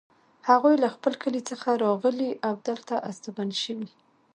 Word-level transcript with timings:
هغوی 0.49 0.75
له 0.83 0.89
خپل 0.95 1.13
کلي 1.23 1.41
څخه 1.49 1.69
راغلي 1.85 2.31
او 2.47 2.53
دلته 2.67 2.95
استوګن 3.09 3.49
شوي 3.63 3.89